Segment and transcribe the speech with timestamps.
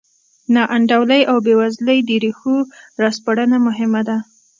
[0.55, 2.55] ناانډولۍ او بېوزلۍ د ریښو
[3.01, 4.17] راسپړنه مهمه ده.